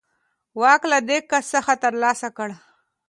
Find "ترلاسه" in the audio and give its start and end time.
1.83-2.27